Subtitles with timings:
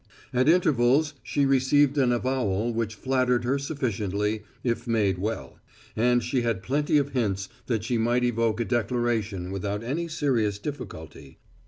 [0.33, 5.59] At intervals she received an avowal which flattered her sufficiently, if made well.
[5.95, 10.57] And she had plenty of hints that she might evoke a declaration without any serious
[10.57, 11.37] difficulty.